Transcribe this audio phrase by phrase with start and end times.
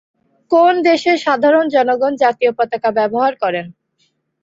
[0.51, 3.65] কোন দেশের সাধারণ জনগণ জাতীয় পতাকা ব্যবহার করেন।